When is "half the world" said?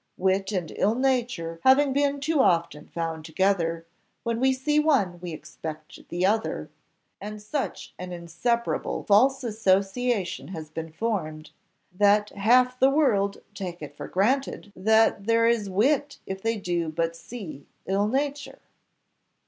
12.31-13.43